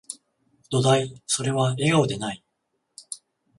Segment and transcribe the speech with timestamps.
[0.71, 2.43] どだい、それは、笑顔でない